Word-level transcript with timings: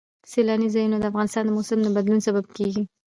سیلانی 0.31 0.67
ځایونه 0.75 0.97
د 0.99 1.03
افغانستان 1.11 1.43
د 1.45 1.49
موسم 1.57 1.79
د 1.83 1.87
بدلون 1.95 2.19
سبب 2.27 2.45
کېږي. 2.57 2.83